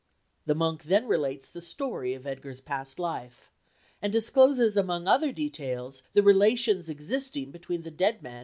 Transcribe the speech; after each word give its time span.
The 0.47 0.55
monk 0.55 0.85
then 0.85 1.05
relates 1.07 1.47
the 1.47 1.61
story 1.61 2.15
of 2.15 2.25
Edgar's 2.25 2.59
past 2.59 2.97
life, 2.97 3.51
and 4.01 4.11
discloses 4.11 4.75
among 4.75 5.07
other 5.07 5.31
details 5.31 6.01
the 6.13 6.23
relations 6.23 6.89
existing 6.89 7.51
between 7.51 7.83
the 7.83 7.91
dead 7.91 8.23
man 8.23 8.33
and 8.33 8.39
Tigrana. 8.39 8.39